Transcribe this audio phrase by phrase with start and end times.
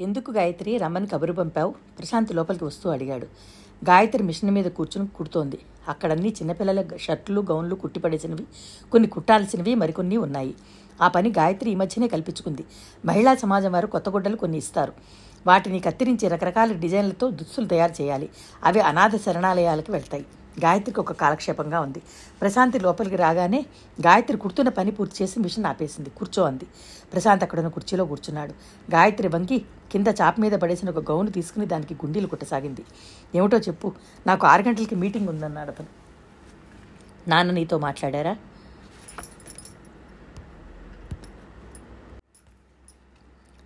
[0.00, 1.70] ఎందుకు గాయత్రి రమ్మని కబురు పంపావు?
[1.70, 3.26] ప్రశాంత్ లోపలికి వస్తూ అడిగాడు.
[3.84, 5.58] గాయత్రి మిషన్ మీద కూర్చుని కుడుతోంది.
[5.88, 8.44] అక్కడన్నీ చిన్నపిల్లల షర్ట్లు గౌన్లు కుట్టిపడేసినవి
[8.92, 10.54] కొన్ని కుట్టాల్సినవి మరికొన్ని ఉన్నాయి.
[11.02, 12.64] ఆ పని గాయత్రి ఈ మధ్యనే కల్పించుకుంది.
[13.04, 14.92] మహిళా సమాజం వారు కొత్త గుడ్డలు కొన్ని ఇస్తారు.
[15.46, 18.28] వాటిని కత్తిరించి రకరకాల డిజైన్లతో దుస్తులు తయారు చేయాలి.
[18.64, 20.26] అవి అనాథ శరణాలయాలకు వెళ్తాయి.
[20.64, 22.02] గాయత్రికి ఒక కాలక్షేపంగా ఉంది.
[22.40, 23.60] ప్రశాంతి లోపలికి రాగానే
[24.00, 26.10] గాయత్రి కుడుతున్న పని పూర్తి చేసి మిషన్ ఆపేసింది.
[26.10, 26.66] కూర్చో అంది.
[27.12, 28.54] ప్రశాంత్ అక్కడున్న కుర్చీలో కూర్చున్నాడు.
[28.90, 29.58] గాయత్రి వంకి
[29.92, 32.84] కింద చాప మీద పడేసిన ఒక గౌను తీసుకుని దానికి గుండీలు కుట్టసాగింది.
[33.34, 33.92] ఏమిటో చెప్పు.
[34.26, 35.88] నాకు ఆరు గంటలకి మీటింగ్ ఉందన్నాడు అతను.
[37.28, 38.36] నాన్న నీతో మాట్లాడారా?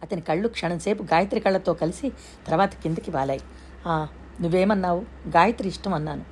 [0.02, 2.08] అతని కళ్ళు క్షణంసేపు గాయత్రి కళ్ళతో కలిసి
[2.46, 3.40] తర్వాత కిందకి వాలాయి.
[4.40, 5.00] నువ్వేమన్నావు?
[5.28, 6.24] గాయత్రి ఇష్టం అన్నాను.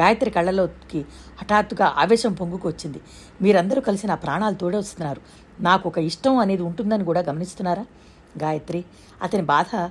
[0.00, 1.00] గాయత్రి కళ్ళలోకి
[1.40, 3.00] హఠాత్తుగా ఆవేశం పొంగుకొచ్చింది
[3.42, 5.20] మీరందరూ కలిసి నా ప్రాణాలు తోడొస్తున్నారు
[5.60, 7.84] నాకు ఒక ఇష్టం అనేది ఉంటుందని కూడా గమనిస్తున్నారా?
[8.42, 8.84] గాయత్రి
[9.22, 9.90] అతని బాధ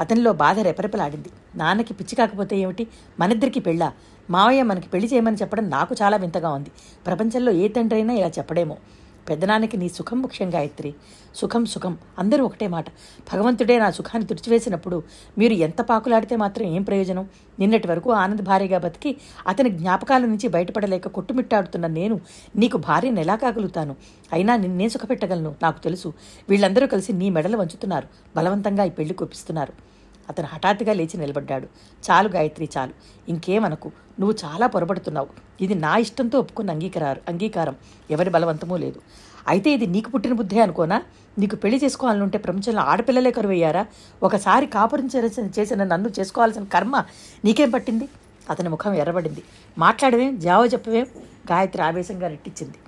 [0.00, 1.30] అతనిలో బాధ రెపరెపలాడింది.
[1.54, 2.86] నాన్నకి పిచ్చి కాకపోతే ఏమిటి?
[3.20, 3.92] మనిద్దరికి పెళ్ళా?
[4.30, 6.70] మావయ్య మనకి పెళ్ళి చేయమని చెప్పడం నాకు చాలా వింతగా ఉంది.
[7.06, 8.76] ప్రపంచంలో ఏ తండ్రి అయినా ఇలా చెప్పడేమో.
[9.28, 10.94] పెద్దనాన్నకి నీ సుఖం ముఖ్యం గాయత్రి.
[11.34, 11.98] సుఖం సుఖం.
[12.18, 12.84] అందరూ ఒకటే మాట.
[13.32, 15.02] భగవంతుడే నా సుఖాన్ని తుడిచివేసినప్పుడు
[15.38, 17.28] మీరు ఎంత పాకులాడితే మాత్రం ఏం ప్రయోజనం?
[17.58, 22.20] నిన్నటి వరకు ఆనంద్ భార్యగా బతికి అతని జ్ఞాపకాల నుంచి బయటపడలేక కొట్టుమిట్టాడుతున్న నేను
[22.56, 23.96] నీకు భార్యను ఎలా కాగలుగుతాను?
[24.32, 26.12] అయినా నిన్నే సుఖపెట్టగలను నాకు తెలుసు.
[26.48, 28.08] వీళ్ళందరూ కలిసి నీ మెడలు వంచుతున్నారు.
[28.36, 29.91] బలవంతంగా ఈ పెళ్ళి కొప్పిస్తున్నారు
[30.32, 31.66] అతను హఠాత్తుగా లేచి నిలబడ్డాడు.
[32.10, 32.92] చాలు గాయత్రి చాలు.
[33.28, 33.92] ఇంకేమనకు?
[34.20, 35.28] నువ్వు చాలా పొరపడుతున్నావు.
[35.60, 37.76] ఇది నా ఇష్టంతో ఒప్పుకున్న అంగీకారం అంగీకారం.
[38.10, 39.00] ఎవరి బలవంతమూ లేదు.
[39.48, 41.02] అయితే ఇది నీకు పుట్టిన బుద్ధే అనుకోనా?
[41.38, 43.86] నీకు పెళ్ళి చేసుకోవాలనుంటే ప్రపంచంలో ఆడపిల్లలే కరువయ్యారా?
[44.22, 45.08] ఒకసారి కాపురం
[45.58, 47.04] చేసిన నన్ను చేసుకోవాల్సిన కర్మ
[47.44, 48.08] నీకేం పట్టింది?
[48.50, 49.42] అతని ముఖం ఎర్రబడింది.
[49.78, 50.38] మాట్లాడవేం?
[50.38, 51.06] జావ చెప్పవేం?
[51.50, 52.78] గాయత్రి ఆవేశంగా రెట్టించింది.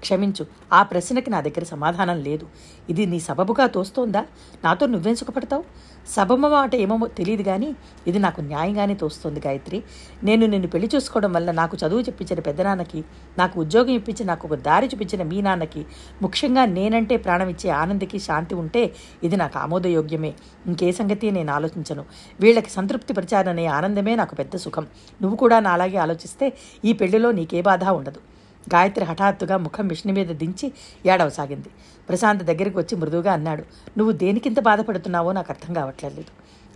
[0.00, 0.46] క్షమించు.
[0.72, 2.46] ఆ ప్రశ్నకి నా దగ్గర సమాధానం లేదు.
[2.90, 4.26] ఇది నీ సబబుగా తోస్తోందా?
[4.64, 5.64] నాతో నువ్వేం సుఖపడతావు?
[6.12, 7.68] సబమ మాట ఏమో తెలియదు కానీ
[8.06, 9.78] ఇది నాకు న్యాయంగానే తోస్తుంది గాయత్రి.
[10.24, 13.04] నేను నిన్ను పెళ్ళి చూసుకోవడం వల్ల నాకు చదువు చెప్పించిన పెద్దనాన్నకి
[13.38, 15.86] నాకు ఉద్యోగం ఇప్పించి నాకు ఒక దారి చూపించిన మీ నాన్నకి
[16.22, 20.32] ముఖ్యంగా నేనంటే ప్రాణం ఇచ్చే ఆనందకి శాంతి ఉంటే ఇది నాకు ఆమోదయోగ్యమే.
[20.66, 22.04] ఇంకే సంగతి నేను ఆలోచించను.
[22.40, 24.86] వీళ్ళకి సంతృప్తి పరిచారనే ఆనందమే నాకు పెద్ద సుఖం.
[25.22, 26.52] నువ్వు కూడా నాలాగే ఆలోచిస్తే
[26.84, 28.20] ఈ పెళ్ళిలో నీకే బాధ ఉండదు.
[28.72, 30.72] గాయత్రి హఠాత్తుగా ముఖం మిషన్ మీద దించి
[31.06, 31.70] ఏడవసాగింది.
[32.08, 33.64] ప్రశాంత్ దగ్గరికి వచ్చి మృదువుగా అన్నాడు
[33.98, 36.24] నువ్వు దేనికింత బాధపడుతున్నావో నాకు అర్థం కావట్లేదు.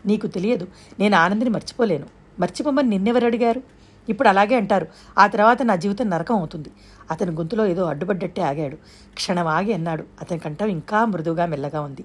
[0.06, 0.68] నీకు తెలియదు
[0.98, 2.06] నేను ఆనందిని మర్చిపోలేను.
[2.40, 3.62] మర్చిపోమని నిన్నెవరు అడిగారు?
[4.08, 4.86] ఇప్పుడు అలాగే అంటారు
[5.18, 6.70] ఆ తర్వాత నా జీవితం నరకం అవుతుంది.
[7.10, 8.76] అతని గొంతులో ఏదో అడ్డుపడ్డట్టే ఆగాడు.
[9.14, 12.04] క్షణం ఆగి అన్నాడు అతని కంఠం ఇంకా మృదువుగా మెల్లగా ఉంది.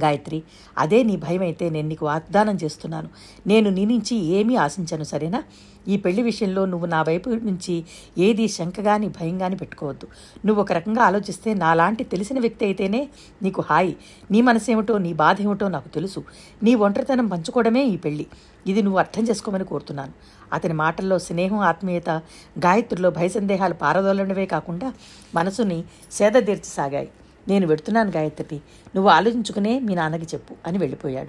[0.00, 0.42] గాయత్రి
[0.78, 3.08] అదే నీ భయం అయితే నేను నీకు వాగ్దానం చేస్తున్నాను.
[3.46, 5.42] నేను నీ నుంచి ఏమీ ఆశించను సరేనా?
[5.88, 7.84] ఈ పెళ్ళి విషయంలో నువ్వు నా వైపు నుంచి
[8.18, 10.08] ఏది శంక గాని భయం పెట్టుకోవద్దు.
[10.46, 13.08] నువ్వు ఒక రకంగా ఆలోచిస్తే నాలాంటి తెలిసిన వ్యక్తి అయితేనే
[13.42, 13.96] నీకు హాయి.
[14.30, 16.24] నీ మనసేమిటో నీ బాధ ఏమిటో నాకు తెలుసు.
[16.62, 18.26] నీ ఒంటరితనం పంచుకోవడమే ఈ పెళ్ళి.
[18.66, 20.12] ఇది నువ్వు అర్థం చేసుకోమని కోరుతున్నాను.
[20.52, 22.10] అతని మాటల్లో స్నేహం ఆత్మీయత
[22.58, 24.92] గాయత్రిలో భయ సందేహాలు పారదోలనవే కాకుండా
[25.34, 27.08] మనసుని సేదతీర్చసాగాయి.
[27.48, 28.60] నేను వెడుతున్నాను గాయత్రి
[28.96, 31.28] నువ్వు ఆలోచించుకునే మీ నాన్నకి చెప్పు అని వెళ్ళిపోయాడు.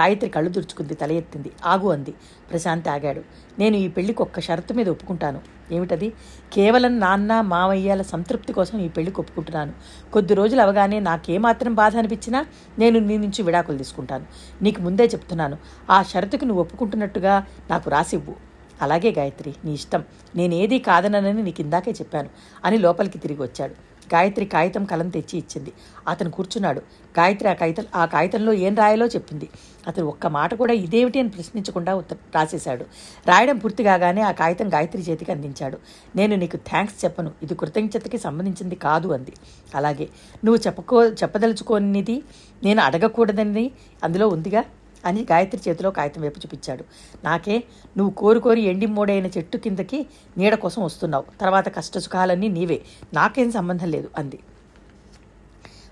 [0.00, 1.52] గాయత్రి కళ్ళు తుడుచుకుంది తల ఎత్తింది.
[1.64, 2.14] ఆగు అంది.
[2.50, 3.22] ప్రశాంత్ ఆగాడు.
[3.58, 5.40] నేను ఈ పెళ్ళికి ఒక్క షరతు మీద ఒప్పుకుంటాను.
[5.72, 6.12] ఏమిటది?
[6.52, 9.72] కేవలం నాన్న మావయ్యాల సంతృప్తి కోసం ఈ పెళ్ళికి ఒప్పుకుంటున్నాను.
[10.12, 12.46] కొద్ది రోజులు అవగానే నాకేమాత్రం బాధ అనిపించినా
[12.78, 14.26] నేను నీ నుంచి విడాకులు తీసుకుంటాను.
[14.62, 15.58] నీకు ముందే చెప్తున్నాను.
[15.90, 18.34] ఆ షరతుకి నువ్వు ఒప్పుకుంటున్నట్టుగా నాకు రాసివ్వు.
[18.82, 20.04] అలాగే గాయత్రి నీ ఇష్టం.
[20.36, 22.28] నేనేది కాదనని నీకు ఇందాకే చెప్పాను.
[22.64, 23.89] అని లోపలికి తిరిగి వచ్చాడు.
[24.14, 25.72] గాయత్రి కాగితం కలం తెచ్చి ఇచ్చింది.
[26.08, 26.80] అతను కూర్చున్నాడు.
[27.18, 29.48] గాయత్రి ఆ కాగితం ఆ కాగితంలో ఏం రాయాలో చెప్పింది.
[29.86, 32.84] అతను ఒక్క మాట కూడా ఇదేమిటి అని ప్రశ్నించకుండా ఉత్త రాసేశాడు.
[33.26, 35.78] రాయడం పూర్తి కాగానే ఆ కాగితం గాయత్రి చేతికి అందించాడు.
[36.16, 37.32] నేను నీకు థ్యాంక్స్ చెప్పను.
[37.42, 39.32] ఇది కృతజ్ఞతకి సంబంధించింది కాదు అంది.
[39.74, 40.08] అలాగే
[40.44, 42.22] నువ్వు చెప్పకో చెప్పదలుచుకోనిది
[42.64, 43.70] నేను అడగకూడదని
[44.04, 44.64] అందులో ఉందిగా?
[45.04, 46.84] అని గాయత్రి చేతిలో కాగితం వైపు చూపించాడు.
[47.24, 47.62] నాకే
[47.96, 50.06] నువ్వు కోరుకోరి ఎండి మూడైన చెట్టు కిందకి
[50.38, 51.24] నీడ కోసం వస్తున్నావు.
[51.40, 52.82] తర్వాత కష్టసుఖాలన్నీ నీవే.
[53.14, 54.38] నాకేం సంబంధం లేదు అంది.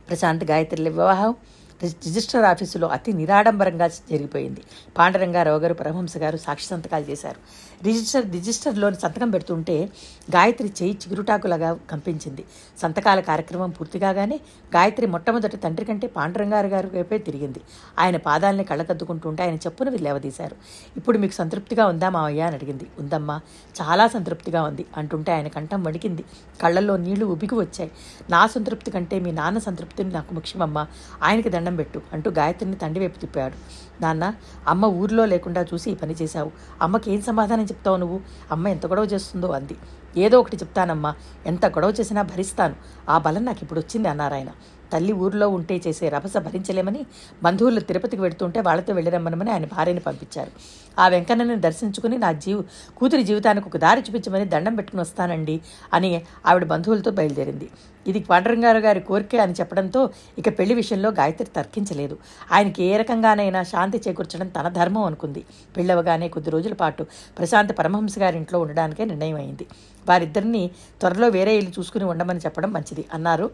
[0.08, 1.34] ప్రశాంత్ గాయత్రి వివాహం.
[1.82, 4.62] రిజిస్టర్ ఆఫీసులో అతి నిరాడంబరంగా జరిగిపోయింది.
[4.98, 7.68] పాండరంగారావు గారు పరమహంస గారు సాక్షి సంతకాలు చేశారు.
[7.84, 9.84] రిజిస్టర్ రిజిస్టర్లోని సంతకం పెడుతుంటే
[10.30, 12.44] గాయత్రి చేయి చిగురుటాకులాగా కంపించింది.
[12.78, 14.40] సంతకాల కార్యక్రమం పూర్తి కాగానే
[14.76, 17.60] గాయత్రి మొట్టమొదటి తండ్రి కంటే పాండరంగారు గారి వైపే తిరిగింది.
[17.98, 20.56] ఆయన పాదాలని కళ్ళకద్దుకుంటుంటే ఆయన చెప్పున లేవదీశారు.
[20.96, 22.42] ఇప్పుడు మీకు సంతృప్తిగా ఉందా మావయ్య?
[22.42, 22.86] అని అడిగింది.
[22.98, 23.40] ఉందమ్మా
[23.82, 26.24] చాలా సంతృప్తిగా ఉంది అంటుంటే ఆయన కంఠం వణికింది.
[26.62, 27.90] కళ్ళల్లో నీళ్ళు ఉబికి వచ్చాయి.
[28.30, 30.86] నా సంతృప్తి కంటే మీ నాన్న సంతృప్తిని నాకు ముఖ్యమమ్మా.
[31.22, 33.54] ఆయనకి దండ పెట్టు అంటూ గాయత్రిని తండ్రి వైపు తిప్పాడు.
[34.02, 34.34] నాన్న
[34.68, 36.50] అమ్మ ఊర్లో లేకుండా చూసి ఈ పని చేశావు.
[36.82, 38.20] అమ్మకి ఏం సమాధానం చెప్తావు నువ్వు?
[38.52, 39.76] అమ్మ ఎంత గొడవ చేస్తుందో అంది.
[40.16, 41.14] ఏదో ఒకటి చెప్తానమ్మా.
[41.46, 42.76] ఎంత గొడవ చేసినా భరిస్తాను.
[43.08, 44.48] ఆ బలం నాకు ఇప్పుడు వచ్చింది అన్నారాయన.
[44.92, 47.02] తల్లి ఊరిలో ఉంటే చేసే రభస భరించలేమని
[47.42, 50.52] బంధువులు తిరుపతికి వెడుతుంటే వాళ్ళతో వెళ్ళిరమ్మనమని ఆయన భార్యని పంపించారు.
[50.98, 52.62] ఆ వెంకన్నని దర్శించుకుని నా జీవు
[52.98, 55.56] కూతురి జీవితానికి ఒక దారి చూపించమని దండం పెట్టుకుని వస్తానండి
[55.94, 56.10] అని
[56.46, 57.68] ఆవిడ బంధువులతో బయలుదేరింది.
[58.06, 60.00] ఇది పాండరంగారు గారి కోరిక అని చెప్పడంతో
[60.40, 62.14] ఇక పెళ్ళి విషయంలో గాయత్రి తర్కించలేదు.
[62.52, 65.42] ఆయనకి ఏ రకంగానైనా శాంతి చేకూర్చడం తన ధర్మం అనుకుంది.
[65.76, 67.04] పెళ్ళవగానే కొద్ది రోజుల పాటు
[67.38, 69.66] ప్రశాంత్ పరమహంస గారి ఇంట్లో ఉండడానికే నిర్ణయం అయింది
[70.08, 70.62] వారిద్దరిని
[71.00, 73.48] త్వరలో వేరే ఇల్లు చూసుకుని ఉండమని చెప్పడం మంచిది అన్నారు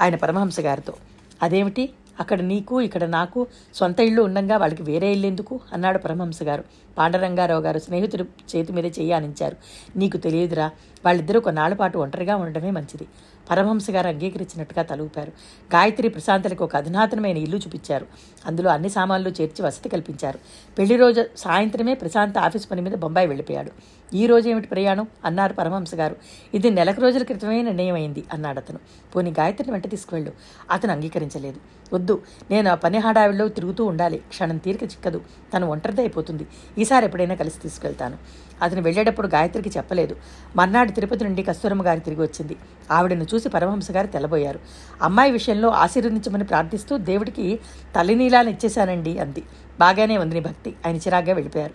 [0.00, 0.94] ఆయన పరమహంస గారితో.
[1.42, 1.90] అదేమిటి?
[2.20, 5.60] అక్కడ నీకు ఇక్కడ నాకు సొంత ఇల్లు ఉండగా వాళ్ళకి వేరే ఇల్లు ఎందుకు?
[5.72, 6.64] అన్నాడు పరమహంస గారు.
[6.98, 9.56] పాండరంగారావు గారు స్నేహితుడు చేతి మీద చెయ్యానించారు
[9.96, 10.70] నీకు తెలియదురా
[11.04, 13.06] వాళ్ళిద్దరూ కొన్నాళ్ళ పాటు ఒంటరిగా ఉండడమే మంచిది.
[13.50, 15.30] పరమహంస గారు అంగీకరించినట్టుగా తలూపారు.
[15.74, 18.06] గాయత్రి ప్రశాంతలకు ఒక అధునాతనమైన ఇల్లు చూపించారు.
[18.46, 20.38] అందులో అన్ని సామాన్లు చేర్చి వసతి కల్పించారు.
[20.78, 23.70] పెళ్ళి రోజు సాయంత్రమే ప్రశాంత్ ఆఫీస్ పని మీద బొంబాయి వెళ్ళిపోయాడు.
[24.14, 25.06] ఈ రోజు ఏమిటి ప్రయాణం?
[25.24, 26.16] అన్నారు పరమహంస గారు
[26.54, 28.78] ఇది నెలకు రోజుల క్రితమే నిర్ణయం అయింది అన్నాడు అతను.
[29.16, 30.32] పోనీ గాయత్రిని వెంట తీసుకువెళ్ళు.
[30.70, 31.60] అతను అంగీకరించలేదు.
[31.94, 34.18] వద్దు నేను ఆ పని హడావిడిలో తిరుగుతూ ఉండాలి.
[34.18, 35.20] క్షణం తీరిక చిక్కదు.
[35.56, 36.46] తను ఒంటరిది అయిపోతుంది
[36.78, 38.16] ఈసారి ఎప్పుడైనా కలిసి తీసుకెళ్తాను.
[38.62, 40.16] అతను వెళ్ళేటప్పుడు గాయత్రికి చెప్పలేదు.
[40.56, 42.56] మర్నాడు తిరుపతి నుండి కస్తూరమ్మ గారి తిరిగి వచ్చింది.
[42.90, 44.60] ఆవిడను చూసి పరమహంస గారు తెల్లబోయారు.
[45.02, 47.60] అమ్మాయి విషయంలో ఆశీర్వదించమని ప్రార్థిస్తూ దేవుడికి
[47.96, 49.42] తల్లినీలాలు ఇచ్చేశానండి అంది.
[49.80, 50.74] బాగానే ఉంది నీ భక్తి.
[50.86, 51.74] ఆయన చిరాగ్గా వెళ్ళిపోయారు.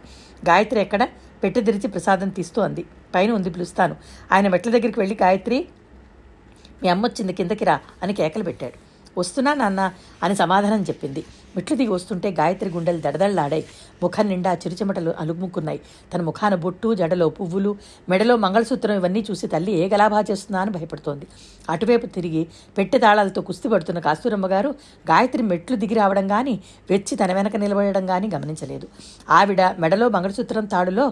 [0.50, 1.08] గాయత్రి ఎక్కడ?
[1.44, 2.86] పెట్టి తెరిచి ప్రసాదం తీస్తూ అంది.
[3.16, 3.96] పైన ఉంది పిలుస్తాను.
[4.32, 5.68] ఆయన మెట్ల దగ్గరికి వెళ్ళి గాయత్రి
[6.84, 8.90] మీ అమ్మ వచ్చింది కిందకి రా అని కేకలు పెట్టాడు.
[9.20, 9.92] వస్తున్నా నాన్న
[10.24, 11.24] అని సమాధానం చెప్పింది.
[11.56, 13.64] మెట్లు దిగి వస్తుంటే గాయత్రి గుండెలు దడదళ్ళాడాయి
[14.04, 15.80] ముఖం నిండా చిరుచెమటలు అలుముకున్నాయి.
[16.12, 17.72] తన ముఖాన బొట్టు జడలో పువ్వులు
[18.10, 21.26] మెడలో మంగళసూత్రం ఇవన్నీ చూసి తల్లి ఏ గలాభా చేస్తుందా అని భయపడుతోంది.
[21.70, 22.44] అటువైపు తిరిగి
[22.78, 24.70] పెట్టె తాళాలతో కుస్తీ పడుతున్న కాస్తూరమ్మ గారు
[25.12, 26.56] గాయత్రి మెట్లు దిగి రావడం కానీ
[26.90, 28.88] వెచ్చి తన వెనక నిలబడడం కానీ గమనించలేదు.
[29.30, 31.06] ఆవిడ మెడలో మంగళసూత్రం తాడులో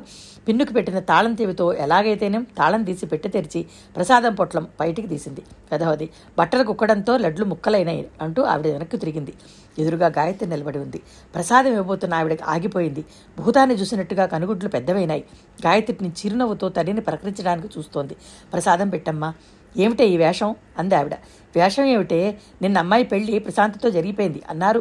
[0.48, 3.62] పిన్నుకు పెట్టిన తాళం తీవితో ఎలాగైతేనే తాళం తీసి పెట్టి తెరిచి
[3.96, 5.42] ప్రసాదం పొట్లం బయటికి తీసింది.
[5.72, 9.36] పెదవది బట్టలు కుక్కడంతో లడ్లు ముక్కలైనాయి అంటూ ఆవిడ వెనక్కి తిరిగింది.
[9.80, 11.02] ఎదురుగా గాయత్రి నిలబడి ఉంది.
[11.36, 13.06] ప్రసాదం ఇవ్వబోతున్న ఆవిడకి ఆగిపోయింది.
[13.40, 15.24] భూతాన్ని చూసినట్టుగా కనుగుడ్లు పెద్దవైనాయి.
[15.66, 18.16] గాయత్రిని చిరునవ్వుతో తల్లిని ప్రకటించడానికి చూస్తోంది.
[18.54, 19.34] ప్రసాదం పెట్టమ్మా.
[19.78, 20.56] ఏమిటే ఈ వేషం?
[20.78, 21.14] అంది ఆవిడ.
[21.56, 22.38] వేషం ఏమిటే?
[22.62, 24.80] నిన్న అమ్మాయి పెళ్ళి ప్రశాంతతో జరిగిపోయింది అన్నారు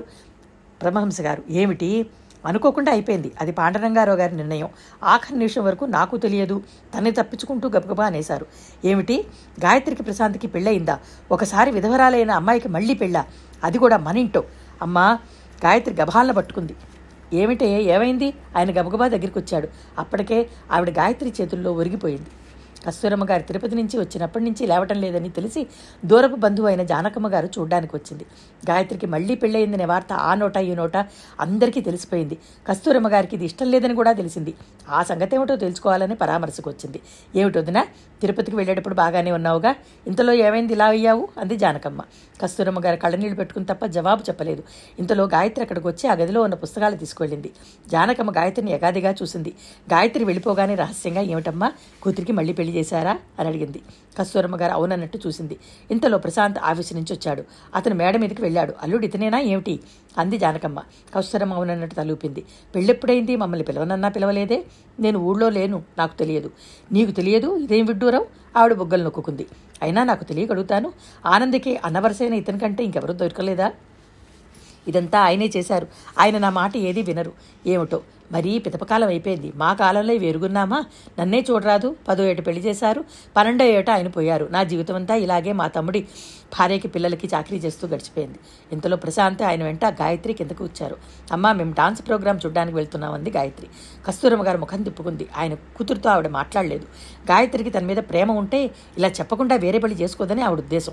[0.81, 1.43] బ్రహ్మహంస గారు.
[1.51, 2.07] ఏమిటి?
[2.47, 3.33] అనుకోకుండా అయిపోయింది.
[3.41, 4.69] అది పాండరంగారావు గారి నిర్ణయం.
[5.05, 6.63] ఆఖరి నిమిషం వరకు నాకు తెలియదు.
[6.97, 8.47] తన్ని తప్పించుకుంటూ గబగబా అనేశారు.
[8.85, 9.27] ఏమిటి?
[9.65, 10.99] గాయత్రికి ప్రశాంత్కి పెళ్ళయిందా?
[11.33, 13.25] ఒకసారి విధవరాలైన అమ్మాయికి మళ్ళీ పెళ్ళా?
[13.65, 14.45] అది కూడా మన ఇంటో.
[14.83, 15.19] అమ్మా
[15.65, 16.77] గాయత్రి గభాలను పట్టుకుంది.
[17.33, 18.35] ఏమిటే ఏమైంది?
[18.57, 19.69] ఆయన గబగబా దగ్గరికి వచ్చాడు
[19.99, 22.31] అప్పటికే ఆవిడ గాయత్రి చేతుల్లో ఒరిగిపోయింది.
[22.87, 25.67] కస్తూరమ్మ గారు తిరుపతి నుంచి వచ్చినప్పటి నుంచి లేవటం లేదని తెలిసి
[26.05, 28.27] దూరపు బంధువు అయిన జానకమ్మ గారు చూడ్డానికి వచ్చింది.
[28.71, 30.97] గాయత్రికి మళ్ళీ పెళ్ళయిందనే వార్త ఆ నోట ఈ నోట
[31.41, 32.39] అందరికీ తెలిసిపోయింది.
[32.67, 34.55] కస్తూరమ్మ గారికి ఇది ఇష్టం లేదని కూడా తెలిసింది.
[34.89, 37.01] ఆ సంగతి ఏమిటో తెలుసుకోవాలని పరామర్శకు వచ్చింది.
[37.37, 37.87] ఏమిటొదినా
[38.21, 39.75] తిరుపతికి వెళ్ళేటప్పుడు బాగానే ఉన్నావుగా?
[40.07, 41.29] ఇంతలో ఏమైంది ఇలా అయ్యావు?
[41.39, 42.03] అంది జానకమ్మ.
[42.43, 44.63] కస్తూరమ్మ గారు కళ్ళనీళ్ళు పెట్టుకుని తప్ప జవాబు చెప్పలేదు.
[44.99, 47.53] ఇంతలో గాయత్రి అక్కడికి వచ్చి ఆ గదిలో ఉన్న పుస్తకాలు తీసుకువెళ్ళింది
[47.89, 49.55] జానకమ్మ గాయత్రిని ఎగాదిగా చూసింది.
[49.93, 51.73] గాయత్రి వెళ్ళిపోగానే రహస్యంగా ఏమిటమ్మా?
[52.03, 53.19] కూతురికి మళ్ళీ పెళ్ళి చేశారా?
[53.39, 53.83] అని అడిగింది.
[54.19, 55.59] కస్తూరమ్మ గారు అవునన్నట్టు చూసింది.
[55.91, 57.45] ఇంతలో ప్రశాంత్ ఆఫీసు నుంచి వచ్చాడు.
[57.75, 58.75] అతను మేడ మీదకి వెళ్ళాడు.
[58.83, 59.39] అల్లుడు ఇతనేనా?
[59.41, 59.81] ఏమిటి?
[60.19, 60.83] అంది జానకమ్మ.
[61.15, 62.45] కస్తూరమ్మ అవునన్నట్టు తలూపింది.
[62.75, 63.37] పెళ్ళెప్పుడైంది?
[63.37, 64.65] మమ్మల్ని పిలవనన్నా పిలవలేదే?
[65.01, 65.83] నేను ఊళ్ళో లేను.
[65.99, 66.51] నాకు తెలియదు.
[66.93, 67.57] నీకు తెలియదు?
[67.57, 68.25] ఇదేం విడ్డూరం?
[68.57, 69.47] ఆవిడ బుగ్గలు నొక్కుంది
[69.83, 70.93] అయినా నాకు తెలియగలుగుతాను.
[71.27, 73.73] ఆనందకి అనవరసైన ఇతని కంటే ఇంకెవరూ దొరకలేదా?
[74.89, 75.87] ఇదంతా ఆయనే చేశారు.
[76.19, 77.33] ఆయన నా మాట ఏదీ వినరు.
[77.67, 78.03] ఏమిటో?
[78.33, 79.53] మరీ పితపకాలం అయిపోయింది.
[79.57, 80.85] మా కాలంలో వేరుగున్నామా
[81.21, 81.97] నన్నే చూడరాదు.
[82.09, 83.05] పదో ఏట పెళ్ళి చేశారు.
[83.37, 84.49] పన్నెండో ఏట ఆయన పోయారు.
[84.51, 86.01] నా జీవితం అంతా ఇలాగే మా తమ్ముడి
[86.53, 88.39] భార్యకి పిల్లలకి చాకరీ చేస్తూ గడిచిపోయింది.
[88.73, 90.97] ఇంతలో ప్రశాంత్ ఆయన వెంట గాయత్రి కిందకు వచ్చారు.
[91.33, 93.67] అమ్మా మేము డాన్స్ ప్రోగ్రాం చూడడానికి వెళ్తున్నామంది గాయత్రి.
[94.07, 95.29] కస్తూరమ్మ గారు ముఖం తిప్పుకుంది.
[95.37, 96.85] ఆయన కూతురుతో ఆవిడ మాట్లాడలేదు.
[97.31, 100.93] గాయత్రికి తన మీద ప్రేమ ఉంటే ఇలా చెప్పకుండా వేరే పెళ్ళి చేసుకోదని ఆవిడ ఉద్దేశం.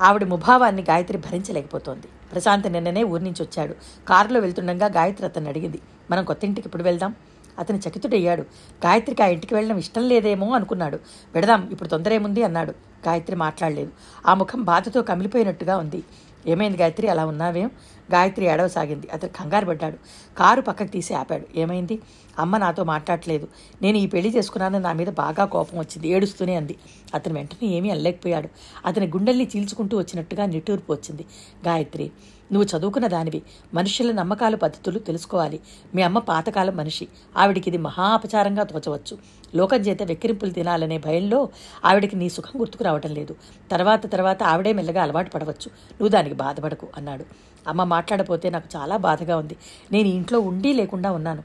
[0.00, 2.06] ఆవిడ ముభావాన్ని గాయత్రి భరించలేకపోతోంది.
[2.32, 3.74] ప్రశాంత్ నిన్ననే ఊరి నుంచి వచ్చాడు.
[4.08, 7.14] కారులో వెళ్తుండగా గాయత్రి అతన్ని అడిగింది మనం కొత్త ఇంటికి ఇప్పుడు వెళ్దాం?
[7.58, 8.42] అతను చకితుడయ్యాడు
[8.86, 10.98] గాయత్రికి ఆ ఇంటికి వెళ్ళడం ఇష్టం లేదేమో అనుకున్నాడు.
[11.34, 12.42] వెడదాం ఇప్పుడు తొందర ఏముంది?
[12.42, 12.74] అన్నాడు.
[13.08, 13.92] గాయత్రి మాట్లాడలేదు.
[14.26, 16.02] ఆ ముఖం బాధతో కమిలిపోయినట్టుగా ఉంది.
[16.46, 17.70] ఏమైంది గాయత్రి అలా ఉన్నావేం?
[18.12, 19.96] గాయత్రి ఏడవసాగింది అతను కంగారు పడ్డాడు.
[20.38, 21.46] కారు పక్కకు తీసి ఆపాడు.
[21.56, 21.98] ఏమైంది?
[22.38, 23.48] అమ్మ నాతో మాట్లాడలేదు.
[23.82, 26.08] నేను ఈ పెళ్ళి చేసుకున్నానని నా మీద బాగా కోపం వచ్చింది.
[26.08, 26.76] ఏడుస్తూనే అంది.
[27.14, 28.48] అతను వెంటనే ఏమీ అల్లలేకపోయాడు
[28.86, 31.24] అతని గుండెల్ని చీల్చుకుంటూ వచ్చినట్టుగా నిట్టూర్పు వచ్చింది.
[31.66, 32.10] గాయత్రి
[32.52, 33.42] నువ్వు చదువుకున్న దానివి.
[33.74, 35.60] మనుషుల నమ్మకాలు పద్ధతులు తెలుసుకోవాలి.
[35.94, 37.08] మీ అమ్మ పాతకాలం మనిషి.
[37.36, 39.18] ఆవిడికి ఇది మహా అపచారంగా తోచవచ్చు.
[39.54, 41.48] లోకం చేత వెక్కిరింపులు తినాలనే భయంలో
[41.84, 43.36] ఆవిడికి నీ సుఖం గుర్తుకు రావటం లేదు.
[43.70, 45.68] తర్వాత తర్వాత ఆవిడే మెల్లగా అలవాటు పడవచ్చు.
[45.68, 47.24] నువ్వు దానికి బాధపడకు అన్నాడు.
[47.68, 49.56] అమ్మ మాట్లాడపోతే నాకు చాలా బాధగా ఉంది.
[49.92, 51.42] నేను ఇంట్లో ఉండి లేకుండా ఉన్నాను.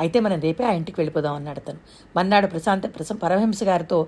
[0.00, 1.78] అయితే మనం రేపే ఆ ఇంటికి వెళ్ళిపోదాం అన్నాడు అతను
[2.16, 4.06] మన్నాడు ప్రశాంత ప్రసం పరమహింస గారితో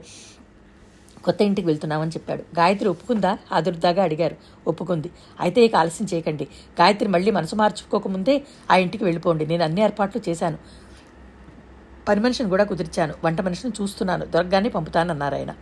[1.25, 2.41] కొత్త ఇంటికి వెళ్తున్నామని చెప్పాడు.
[2.41, 3.39] గాయత్రి ఒప్పుకుందా?
[3.53, 4.37] ఆదుర్దాగా అడిగారు.
[4.67, 5.11] ఒప్పుకుంది.
[5.41, 6.45] అయితే ఇక ఆలస్యం చేయకండి.
[6.81, 9.47] గాయత్రి మళ్ళీ మనసు మార్చుకోకముందే ఆ ఇంటికి వెళ్ళిపోండి.
[9.47, 10.59] నేను అన్ని ఏర్పాట్లు చేశాను.
[12.09, 13.15] పని మనిషిని కూడా కుదిర్చాను.
[13.25, 14.25] వంట మనిషిని చూస్తున్నాను.
[14.25, 15.55] దొరకగానే పంపుతానన్నారు ఆయన.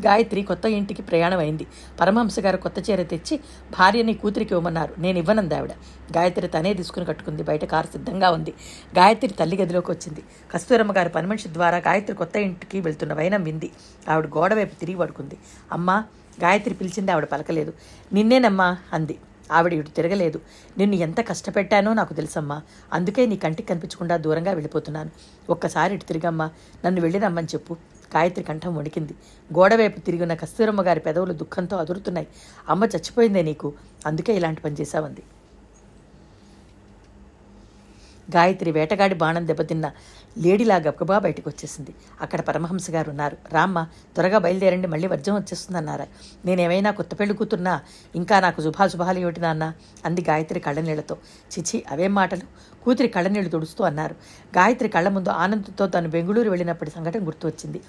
[0.00, 1.66] గాయత్రి కొత్త ఇంటికి ప్రయాణం అయింది
[2.00, 3.40] పరమహంస గారు కొత్త చీర తెచ్చి
[3.78, 4.94] భార్యని కూతురికి ఇవ్వమన్నారు.
[4.98, 5.70] నేను ఇవ్వనంది ఆవిడ.
[6.16, 7.42] గాయత్రి తనే తీసుకుని కట్టుకుంది.
[7.42, 8.50] బయట కారు సిద్ధంగా ఉంది.
[8.98, 10.22] గాయత్రి తల్లి గదిలోకి వచ్చింది.
[10.50, 13.70] కస్తూరమ్మ గారి పనిమనిషి ద్వారా గాయత్రి కొత్త ఇంటికి వెళ్తున్న వైనం వింది.
[14.08, 15.38] ఆవిడ గోడ వైపు తిరిగి పడుకుంది.
[15.72, 16.04] అమ్మా
[16.44, 17.72] గాయత్రి పిలిచింది ఆవిడ పలకలేదు.
[18.12, 19.18] నిన్నేనమ్మా అంది.
[19.52, 20.40] ఆవిడ ఇటు తిరగలేదు.
[20.78, 22.62] నిన్ను ఎంత కష్టపెట్టానో నాకు తెలుసమ్మా.
[22.92, 25.10] అందుకే నీ కంటికి కనిపించకుండా దూరంగా వెళ్ళిపోతున్నాను.
[25.50, 26.50] ఒక్కసారి ఇటు తిరిగమ్మా.
[26.86, 27.76] నన్ను వెళ్ళి రమ్మని చెప్పు.
[28.16, 29.14] గాయత్రి కంఠం వణికింది.
[29.54, 32.28] గోడవైపు తిరిగిన కస్తూరమ్మ గారి పెదవులు దుఃఖంతో అదురుతున్నాయి.
[32.68, 33.72] అమ్మ చచ్చిపోయిందే నీకు?
[34.06, 35.22] అందుకే ఇలాంటి పని చేశావంది.
[38.34, 39.90] గాయత్రి వేటగాడి బాణం దెబ్బతిన్న
[40.38, 46.06] లేడీలా గబగబా బయటకు వచ్చేసింది అక్కడ పరమహంస గారు ఉన్నారు రామ్మ త్వరగా బయలుదేరండి మళ్ళీ వర్జం వచ్చేస్తుందన్నారా.
[46.44, 47.80] నేనేమైనా కొత్త పెళ్ళి కూతున్నా
[48.16, 49.72] ఇంకా నాకు శుభాశుభాలు ఏమిటి నాన్న?
[50.04, 51.16] అంది గాయత్రి కళ్ళనీళ్ళతో.
[51.58, 52.40] చిచి అవేం మాటలు.
[52.84, 54.14] కూతురి కళ్ళనీళ్ళు తుడుస్తూ అన్నారు.
[54.56, 57.80] గాయత్రి కళ్ళ ముందు ఆనందంతో తను బెంగళూరు వెళ్ళినప్పటి సంఘటన గుర్తు వచ్చింది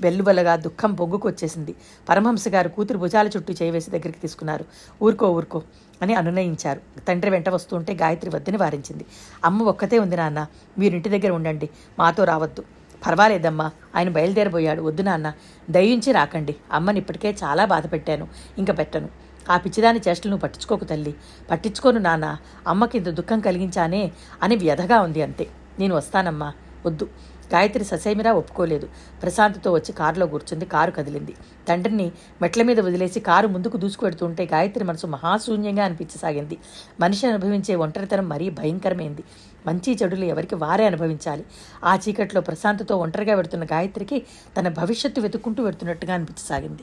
[0.00, 1.74] వెల్లువలగా దుఃఖం పొంగుకు వచ్చేసింది
[2.08, 4.64] పరమహంస గారు కూతురు భుజాల చుట్టూ చేయవేసి దగ్గరికి తీసుకున్నారు.
[5.02, 5.62] ఊరుకో ఊరుకో.
[6.02, 6.80] అని అనునయించారు.
[7.08, 9.06] తండ్రి వెంట వస్తుంటే గాయత్రి వద్దని వారించింది.
[9.44, 10.46] అమ్మ ఒక్కతే ఉంది నాన్న
[10.78, 12.64] మీరింటి దగ్గర ఉండండి మాతో రావద్దు.
[13.06, 14.82] పర్వాలేదమ్మా ఆయన బయలుదేరబోయాడు.
[14.82, 15.32] వద్దు నాన్న
[15.70, 16.56] దయించి రాకండి.
[16.72, 18.28] అమ్మని ఇప్పటికే చాలా బాధ పెట్టాను
[18.58, 19.08] ఇంకా పెట్టను.
[19.50, 21.14] ఆ పిచ్చిదాని చేష్టలు నువ్వు పట్టించుకోకు తల్లి.
[21.50, 25.46] పట్టించుకోను నాన్న అమ్మకి ఇంత దుఃఖం కలిగించానే అని వ్యధగా ఉంది అంతే.
[25.78, 26.52] నేను వస్తానమ్మా
[26.86, 27.08] వద్దు.
[27.54, 28.88] గాయత్రి ససేమిరా ఒప్పుకోలేదు.
[29.22, 30.64] ప్రశాంత్తో వచ్చి కారులో కూర్చుంది.
[30.64, 31.34] కారు కదిలింది.
[31.68, 36.58] తండ్రిని మెట్ల మీద వదిలేసి కారు ముందుకు దూసుకువెడుతుంటే గాయత్రి మనసు మహాశూన్యంగా అనిపించసాగింది.
[37.00, 39.24] మనిషి అనుభవించే ఒంటరితనం మరీ భయంకరమైంది.
[39.66, 41.44] మంచి చెడులు ఎవరికి వారే అనుభవించాలి.
[41.84, 44.22] ఆ చీకట్లో ప్రశాంత్తో ఒంటరిగా వెడుతున్న గాయత్రికి
[44.58, 46.82] తన భవిష్యత్తు వెతుక్కుంటూ వెడుతున్నట్టుగా అనిపించసాగింది.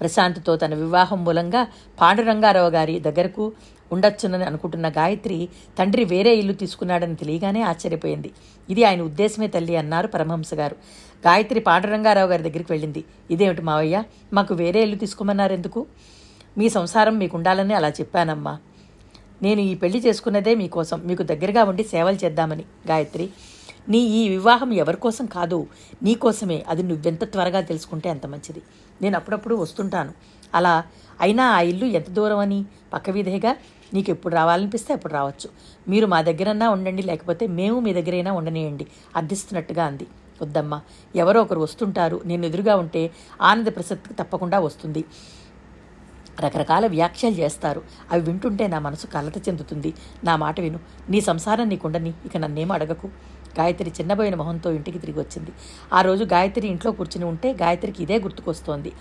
[0.00, 1.66] ప్రశాంత్తో తన వివాహం మూలంగా
[2.00, 3.52] పాండురంగారావు గారి దగ్గరకు
[3.92, 8.30] ఉండొచ్చునని అనుకుంటున్న గాయత్రి తండ్రి వేరే ఇల్లు తీసుకున్నాడని తెలియగానే ఆశ్చర్యపోయింది.
[8.70, 10.76] ఇది ఆయన ఉద్దేశమే తల్లి అన్నారు పరమహంస గారు.
[11.26, 13.04] గాయత్రి పాండురంగారావు గారి దగ్గరికి వెళ్ళింది.
[13.30, 14.02] ఇదేమిటి మావయ్య?
[14.32, 15.86] మాకు వేరే ఇల్లు తీసుకోమన్నారు ఎందుకు
[16.58, 18.58] మీ సంసారం మీకు ఉండాలని అలా చెప్పానమ్మా.
[19.42, 21.02] నేను ఈ పెళ్ళి చేసుకున్నదే మీకోసం.
[21.04, 22.64] మీకు దగ్గరగా ఉండి సేవలు చేద్దామని.
[22.88, 23.30] గాయత్రి
[23.88, 25.66] నీ ఈ వివాహం ఎవరి కోసం కాదు
[26.02, 26.64] నీ కోసమే.
[26.68, 28.62] అది నువ్వెంత త్వరగా తెలుసుకుంటే అంత మంచిది.
[29.02, 30.12] నేను అప్పుడప్పుడు వస్తుంటాను.
[30.54, 30.84] అలా
[31.20, 33.56] అయినా ఆ ఇల్లు ఎంత దూరం అని పక్క వీధేగా?
[33.94, 35.50] నీకు ఎప్పుడు రావాలనిపిస్తే అప్పుడు రావచ్చు.
[35.88, 38.86] మీరు మా దగ్గరన్నా ఉండండి లేకపోతే మేము మీ దగ్గరైనా ఉండనియండి.
[39.16, 40.06] అర్థిస్తున్నట్టుగా అంది.
[40.42, 40.80] వద్దమ్మా
[41.16, 42.20] ఎవరో ఒకరు వస్తుంటారు.
[42.26, 43.10] నేను ఎదురుగా ఉంటే
[43.42, 45.04] ఆనంద ప్రసక్తికి తప్పకుండా వస్తుంది.
[46.40, 47.82] రకరకాల వ్యాఖ్యలు చేస్తారు.
[48.12, 49.94] అవి వింటుంటే నా మనసు కలత చెందుతుంది.
[50.24, 50.80] నా మాట విను.
[51.10, 53.08] నీ సంసారం నీకుండని ఇక నన్నేం అడగకు?
[53.60, 55.52] గాయత్రి చిన్నబోయిన మొహంతో ఇంటికి తిరిగి వచ్చింది.
[55.92, 58.92] ఆ రోజు గాయత్రి ఇంట్లో కూర్చుని ఉంటే గాయత్రికి ఇదే గుర్తుకొస్తోంది.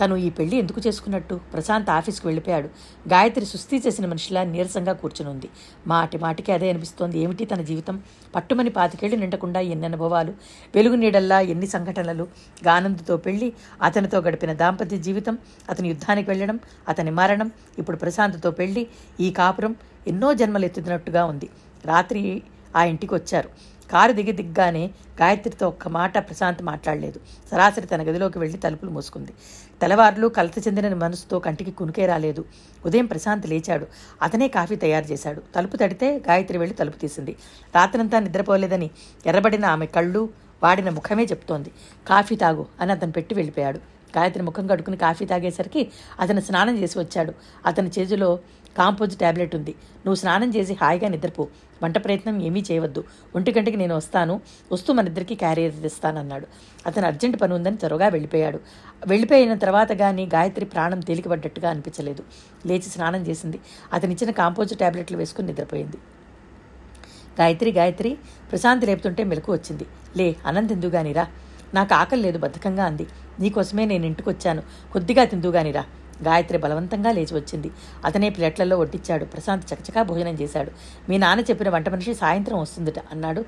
[0.00, 1.40] తను ఈ పెళ్ళి ఎందుకు చేసుకున్నట్టు?
[1.52, 2.68] ప్రశాంత్ ఆఫీస్కి వెళ్ళిపోయాడు.
[3.08, 5.48] గాయత్రి సుస్థి చేసిన మనిషిలా నీరసంగా కూర్చుని ఉంది
[5.86, 7.18] మాటి మాటికి అదే అనిపిస్తోంది.
[7.18, 8.02] ఏమిటి తన జీవితం?
[8.34, 10.32] పట్టుమని పాతికేళ్ళు నిండకుండా ఎన్ని అనుభవాలు?
[10.74, 12.26] వెలుగు నీడల్లా ఎన్ని సంఘటనలు?
[12.66, 15.38] గానందుతో పెళ్ళి అతనితో గడిపిన దాంపత్య జీవితం
[15.70, 18.86] అతని యుద్ధానికి వెళ్ళడం అతని మరణం ఇప్పుడు ప్రశాంత్తో పెళ్ళి
[19.20, 19.76] ఈ కాపురం
[20.06, 21.48] ఎన్నో జన్మలు ఎత్తుతున్నట్టుగా ఉంది.
[21.84, 22.42] రాత్రి
[22.76, 23.75] ఆ ఇంటికి వచ్చారు.
[23.92, 24.90] కారు దిగి దిగ్గానే
[25.20, 27.20] గాయత్రితో ఒక్క మాట ప్రశాంత్ మాట్లాడలేదు.
[27.50, 29.32] సరాసరి తన గదిలోకి వెళ్ళి తలుపులు మూసుకుంది.
[29.80, 32.44] తెల్లవారులు కలత చెందిన మనసుతో కంటికి కునుకే రాలేదు.
[32.86, 33.86] ఉదయం ప్రశాంత్ లేచాడు.
[34.22, 35.42] అతనే కాఫీ తయారు చేశాడు.
[35.54, 37.36] తలుపు తడితే గాయత్రి వెళ్ళి తలుపు తీసింది.
[37.74, 38.90] రాత్రంతా నిద్రపోలేదని
[39.26, 40.28] ఎర్రబడిన ఆమె కళ్ళు
[40.62, 41.70] వాడిన ముఖమే చెప్తోంది.
[42.08, 43.95] కాఫీ తాగు అని అతను పెట్టి వెళ్ళిపోయాడు.
[44.18, 45.88] గాయత్రి ముఖం కడుకుని కాఫీ తాగేసరికి
[46.20, 47.34] అతను స్నానం చేసి వచ్చాడు.
[47.66, 48.38] అతని చేతిలో
[48.78, 49.70] కాంపోజ్ టాబ్లెట్ ఉంది.
[49.70, 51.48] నువ్వు స్నానం చేసి హాయిగా నిద్రపో.
[51.82, 53.04] వంట ప్రయత్నం ఏమీ చేయవద్దు.
[53.36, 54.40] ఒంటి గంటకి నేను వస్తాను.
[54.72, 56.46] వస్తూ మన ఇద్దరికి క్యారియర్ తెస్తానన్నాడు
[56.86, 58.60] అతను అర్జెంట్ పని ఉందని త్వరగా వెళ్ళిపోయాడు.
[59.06, 62.24] వెళ్ళిపోయిన తర్వాత కానీ గాయత్రి ప్రాణం తేలికపడ్డట్టుగా అనిపించలేదు.
[62.66, 63.60] లేచి స్నానం చేసింది.
[63.92, 65.96] అతను ఇచ్చిన కాంపోజ్ టాబ్లెట్లు వేసుకుని నిద్రపోయింది.
[67.40, 68.18] గాయత్రి గాయత్రి
[68.50, 69.86] ప్రశాంత్ లేపుతుంటే మెలకు వచ్చింది.
[70.16, 71.26] లే అన్నం తిందుగానిరా.
[71.74, 73.06] నాకు ఆకలి లేదు బద్ధకంగా అంది.
[73.40, 75.84] నీకోసమే నేను ఇంటికి వచ్చాను కొద్దిగా తిందుగానిరా
[76.26, 77.70] గాయత్రి బలవంతంగా లేచి వచ్చింది.
[78.04, 80.70] అతనే ప్లేట్లలో వడ్డించాడు ప్రశాంత్ చకచకా భోజనం చేశాడు.
[81.08, 83.40] మీ నాన్న చెప్పిన వంట మనిషి సాయంత్రం వస్తుందట అన్నాడు.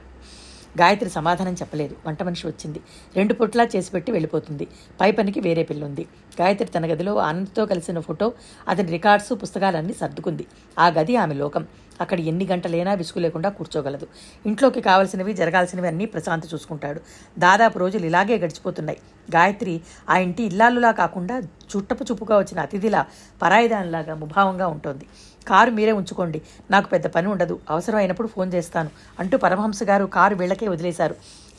[0.80, 1.96] గాయత్రి సమాధానం చెప్పలేదు.
[2.06, 2.80] వంట మనిషి వచ్చింది.
[3.16, 4.66] రెండు పొట్లా చేసి పెట్టి వెళ్ళిపోతుంది.
[5.00, 6.06] పై పనికి వేరే పిల్లుంది.
[6.40, 8.32] గాయత్రి తన గదిలో ఆనంద్తో కలిసిన ఫోటో
[8.68, 10.46] అతని రికార్డ్స్ పుస్తకాలన్నీ సర్దుకుంది.
[10.78, 11.66] ఆ గది ఆమె లోకం.
[12.00, 14.06] అక్కడ ఎన్ని గంటలైనా విసుగు లేకుండా కూర్చోగలదు.
[14.46, 17.00] ఇంట్లోకి కావలసినవి జరగాల్సినవి అన్నీ ప్రశాంత్ చూసుకుంటాడు.
[17.38, 18.98] దాదాపు రోజులు ఇలాగే గడిచిపోతున్నాయి.
[19.34, 19.80] గాయత్రి
[20.10, 23.06] ఆ ఇంటి ఇల్లాలులా కాకుండా చుట్టపు చూపుగా వచ్చిన అతిథిలా
[23.42, 25.06] పరాయిదానిలాగా ముభావంగా ఉంటుంది.
[25.48, 26.42] కారు మీరే ఉంచుకోండి.
[26.70, 27.60] నాకు పెద్ద పని ఉండదు.
[27.70, 28.90] అవసరం అయినప్పుడు ఫోన్ చేస్తాను
[29.20, 31.16] అంటూ పరమహంస గారు కారు వీళ్ళకే వదిలేశారు.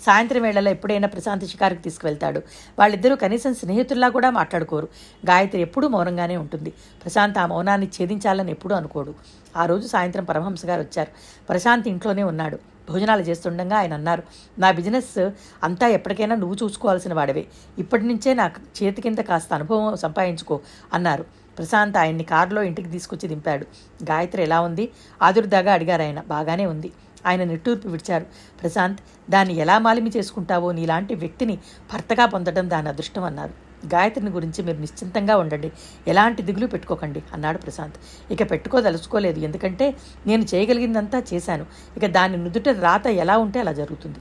[0.10, 2.42] సాయంత్రం వేళలో ఎప్పుడైనా ప్రశాంత్ షికారుకు తీసుకువెళ్తాడు.
[2.80, 4.88] వాళ్ళిద్దరూ కనీసం స్నేహితుల్లా కూడా మాట్లాడుకోరు.
[5.26, 6.74] గాయత్రి ఎప్పుడూ మౌనంగానే ఉంటుంది.
[7.04, 9.14] ప్రశాంత్ ఆ మౌనాన్ని ఛేదించాలని ఎప్పుడూ అనుకోడు.
[9.58, 11.12] ఆ రోజు సాయంత్రం పరమహంస గారు వచ్చారు.
[11.50, 12.60] ప్రశాంత్ ఇంట్లోనే ఉన్నాడు.
[12.90, 14.24] భోజనాలు చేస్తుండగా ఆయన అన్నారు
[14.60, 15.30] నా బిజినెస్
[15.64, 17.46] అంతా ఎప్పటికైనా నువ్వు చూసుకోవాల్సిన వాడవే.
[17.80, 20.60] ఇప్పటి నుంచే నాకు చేతి కింద కాస్త అనుభవం సంపాదించుకో
[20.94, 21.26] అన్నారు.
[21.58, 23.66] ప్రశాంత్ ఆయన్ని కారులో ఇంటికి తీసుకొచ్చి దింపాడు.
[24.04, 24.90] గాయత్రి ఎలా ఉంది?
[25.22, 26.20] ఆదుర్దాగా అడిగారు ఆయన.
[26.28, 26.92] బాగానే ఉంది.
[27.26, 28.26] ఆయన నిట్టూర్పు విడిచారు.
[28.62, 29.00] ప్రశాంత్
[29.30, 31.58] దాన్ని ఎలా మాలిమి చేసుకుంటావో నీలాంటి వ్యక్తిని
[31.94, 33.70] భర్తగా పొందడం దాని అదృష్టం అన్నారు.
[33.86, 35.72] గాయత్రిని గురించి మీరు నిశ్చింతంగా ఉండండి.
[36.08, 37.96] ఎలాంటి దిగులు పెట్టుకోకండి అన్నాడు ప్రశాంత్.
[38.32, 39.40] ఇక పెట్టుకోదలుచుకోలేదు.
[39.40, 39.96] ఎందుకంటే
[40.28, 41.66] నేను చేయగలిగిందంతా చేశాను.
[41.98, 44.20] ఇక దాని నుదుట రాత ఎలా ఉంటే అలా జరుగుతుంది.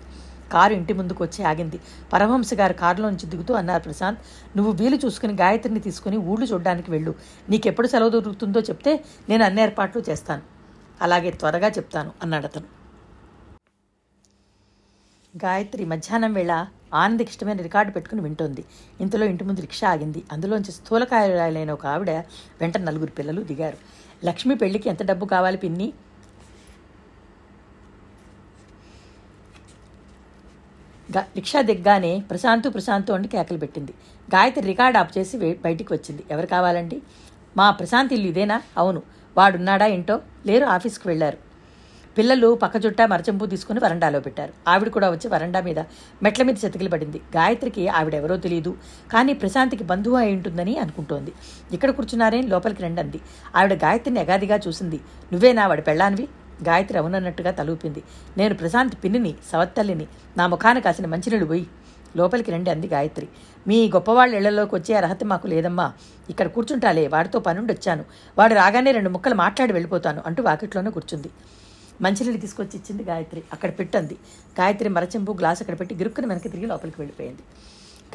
[0.52, 1.80] కారు ఇంటి ముందుకు వచ్చి ఆగింది.
[2.12, 4.18] పరమహంస గారు కారులో నుంచి దిగుతూ అన్నారు ప్రశాంత్
[4.56, 7.14] నువ్వు వీలు చూసుకుని గాయత్రిని తీసుకుని ఊళ్ళు చూడడానికి వెళ్ళు.
[7.50, 10.42] నీకెప్పుడు సెలవు దొరుకుతుందో చెప్తే నేను అన్ని ఏర్పాట్లు చేస్తాను.
[11.02, 12.77] అలాగే త్వరగా చెప్తాను అన్నాడు అతను.
[15.36, 18.64] గాయత్రి మధ్యాహ్నం వేళ ఆనందకి ఇష్టమైన రికార్డు పెట్టుకుని వింటోంది.
[19.00, 20.22] ఇంతలో ఇంటి ముందు రిక్షా ఆగింది.
[20.32, 22.10] అందులోంచి స్థూలకాయలైన ఒక ఆవిడ
[22.60, 23.76] వెంట నలుగురు పిల్లలు దిగారు.
[24.24, 25.92] లక్ష్మి పెళ్ళికి ఎంత డబ్బు కావాలి పిన్ని?
[31.16, 33.92] రిక్షా దిగ్గానే ప్రశాంతు ప్రశాంతు అని కేకలు పెట్టింది.
[34.34, 36.24] గాయత్రి రికార్డ్ ఆఫ్ చేసి బయటికి వచ్చింది.
[36.30, 37.02] ఎవరు కావాలండి?
[37.56, 38.62] మా ప్రశాంత్ ఇల్లు ఇదేనా?
[38.76, 39.02] అవును.
[39.36, 39.86] వాడున్నాడా?
[39.86, 40.20] ఏంటో?
[40.46, 41.47] లేరు ఆఫీస్కి వెళ్ళారు.
[42.18, 44.52] పిల్లలు పక్క చుట్టా మరచెంపు తీసుకుని వరండాలో పెట్టారు.
[44.72, 45.80] ఆవిడ కూడా వచ్చి వరండా మీద
[46.24, 47.18] మెట్ల మీద చెతికిలు పడింది.
[47.36, 48.72] గాయత్రికి ఆవిడెవరో తెలియదు
[49.12, 51.32] కానీ ప్రశాంత్కి బంధువు అయి ఉంటుందని అనుకుంటోంది.
[51.76, 52.40] ఇక్కడ కూర్చున్నారే?
[52.52, 53.20] లోపలికి రండి అంది
[53.56, 55.00] ఆవిడ గాయత్రిని ఎగాదిగా చూసింది.
[55.32, 56.26] నువ్వేనా వాడి పెళ్ళానివి?
[56.68, 58.02] గాయత్రి అవునన్నట్టుగా తలూపింది
[58.38, 60.06] నేను ప్రశాంత్ పిన్నిని సవత్తల్లిని.
[60.38, 61.66] నా ముఖాన కాసిన మంచినీళ్ళు పోయి.
[62.18, 63.26] లోపలికి రండి అంది గాయత్రి.
[63.68, 65.86] మీ గొప్పవాళ్ళ ఇళ్ళలోకి వచ్చే అర్హత మాకు లేదమ్మా.
[66.32, 67.06] ఇక్కడ కూర్చుంటాలే.
[67.14, 68.04] వాడితో పనుండి వచ్చాను
[68.38, 71.30] వాడు రాగానే రెండు ముక్కలు మాట్లాడి వెళ్ళిపోతాను అంటూ వాకిట్లోనే కూర్చుంది.
[72.02, 73.42] మంచినీళ్ళు తీసుకొచ్చి ఇచ్చింది గాయత్రి.
[73.52, 74.16] అక్కడ పెట్టంది.
[74.60, 77.42] గాయత్రి మరచెంపు గ్లాస్ అక్కడ పెట్టి గిరుక్కుని వెనక్కి తిరిగి లోపలికి వెళ్ళిపోయింది.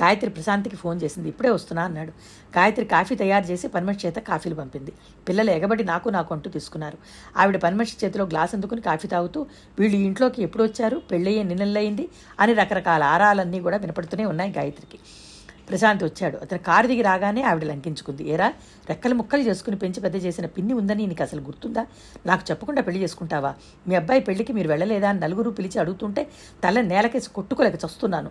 [0.01, 1.29] గాయత్రి ప్రశాంత్కి ఫోన్ చేసింది.
[1.29, 2.11] ఇప్పుడే వస్తున్నా అన్నాడు.
[2.57, 4.93] గాయత్రి కాఫీ తయారు చేసి పనిమనిషి చేత కాఫీలు పంపింది.
[5.27, 6.97] పిల్లలు ఎగబడి నాకు నాకు అంటూ తీసుకున్నారు.
[7.37, 9.45] ఆవిడ పనిమనిషి చేతిలో గ్లాస్ అందుకుని కాఫీ తాగుతూ
[9.79, 10.97] వీళ్ళు ఇంట్లోకి ఎప్పుడు వచ్చారు?
[11.11, 14.99] పెళ్ళయ్యే నిన్నెల్లయింది అని రకరకాల ఆరాలన్నీ కూడా వినపడుతూనే ఉన్నాయి గాయత్రికి.
[15.69, 16.37] ప్రశాంత్ వచ్చాడు.
[16.37, 18.29] అతను కారు దిగి రాగానే ఆవిడ లంకించుకుంది.
[18.29, 18.53] ఏరా
[18.89, 21.85] రెక్కలు ముక్కలు చేసుకుని పెంచి పెద్ద చేసిన పిన్ని ఉందని నీకు అసలు గుర్తుందా?
[22.25, 23.53] నాకు చెప్పకుండా పెళ్ళి చేసుకుంటావా?
[23.87, 26.27] మీ అబ్బాయి పెళ్ళికి మీరు వెళ్ళలేదా అని నలుగురు పిలిచి అడుగుతుంటే
[26.63, 28.29] తల నేలకేసి కొట్టుకోలేక చస్తున్నాను.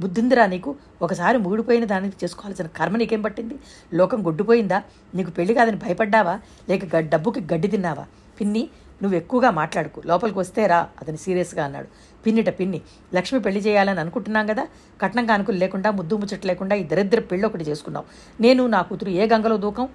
[0.00, 0.76] బుద్ధిందిరా నీకు?
[1.02, 3.54] ఒకసారి మూడిపోయిన దానికి చేసుకోవాల్సిన కర్మ నీకేం పట్టింది?
[3.94, 4.82] లోకం గొడ్డుపోయిందా?
[5.14, 6.40] నీకు పెళ్ళి కాదని భయపడ్డావా?
[6.68, 8.06] లేక గ- డబ్బుకి గడ్డి తిన్నావా?
[8.40, 8.68] పిన్ని
[9.02, 10.02] నువ్వు ఎక్కువగా మాట్లాడుకు.
[10.06, 11.88] లోపలికి వస్తే రా అతను సీరియస్గా అన్నాడు.
[12.26, 12.80] పిన్నిట పిన్ని.
[13.14, 14.66] లక్ష్మి పెళ్ళి చేయాలని అనుకుంటున్నాం కదా?
[15.02, 18.04] కట్నం కానుకలు లేకుండా ముద్దు ముచ్చట లేకుండా ఈ దరిద్ర పెళ్ళి ఒకటి చేసుకున్నాం
[18.40, 19.88] నేను నా కూతురు ఏ గంగలో దూకం?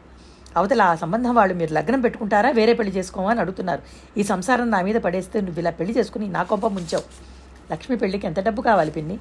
[0.57, 2.49] అవతల ఆ సంబంధం వాళ్ళు మీరు లగ్నం పెట్టుకుంటారా?
[2.49, 3.81] వేరే పెళ్ళి చేసుకోమని అడుగుతున్నారు.
[4.17, 7.03] ఈ సంసారం నా మీద పడేస్తే నువ్వు ఇలా పెళ్ళి చేసుకుని నా కొంప ముంచావు.
[7.71, 9.19] లక్ష్మి పెళ్ళికి ఎంత డబ్బు కావాలి పిన్ని?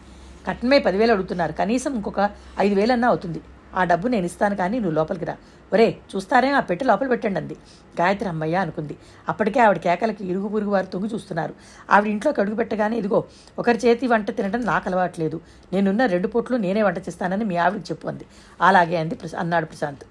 [0.48, 1.52] కట్నమే పదివేలు అడుగుతున్నారు.
[1.52, 3.40] కనీసం ఇంకొక ఐదు వేలన్నా అవుతుంది.
[3.74, 5.37] ఆ డబ్బు నేను ఇస్తాను కానీ నువ్వు లోపలికి రా.
[5.72, 7.57] ఒరే చూస్తారే ఆ పెట్టి లోపల పెట్టండి అంది.
[8.00, 8.96] గాయత్రి అమ్మయ్య అనుకుంది.
[9.28, 11.54] అప్పటికే ఆవిడ కేకలకి ఇరుగు పురుగు వారు తొంగి చూస్తున్నారు.
[11.90, 13.24] ఆవిడ ఇంట్లోకి అడుగు పెట్టగానే ఇదిగో
[13.59, 15.40] ఒకరి చేతి వంట తినడం నాకు అలవాట్లేదు.
[15.72, 18.26] నేనున్న రెండు పూట్లు నేనే వంట చేస్తానని మీ ఆవిడకి చెప్పు అంది.
[18.62, 20.04] అలాగే అంది అన్నాడు ప్రశాంత్.